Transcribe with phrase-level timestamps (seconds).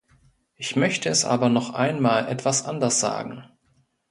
[0.55, 3.43] Ich möchte es aber noch einmal etwas anders sagen.